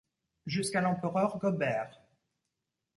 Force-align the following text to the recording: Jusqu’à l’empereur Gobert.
Jusqu’à 0.47 0.81
l’empereur 0.81 1.37
Gobert. 1.37 2.01